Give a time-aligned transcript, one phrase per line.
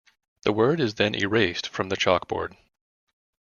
[0.41, 2.57] The word is then erased from the chalkboard.